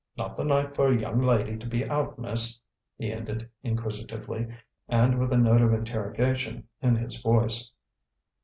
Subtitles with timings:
[0.17, 2.59] Not the night for a young lady to be out, miss,"
[2.97, 4.47] he ended inquisitively,
[4.89, 7.71] and with a note of interrogation in his voice.